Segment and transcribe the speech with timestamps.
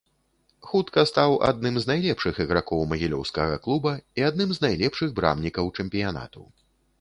[0.67, 3.93] Хутка стаў адным з найлепшых ігракоў магілёўскага клуба
[4.23, 6.43] і адным з найлепшых брамнікаў чэмпіянату.